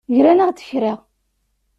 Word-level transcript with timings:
Gran-aɣ-d 0.17 0.59
kra. 0.69 0.93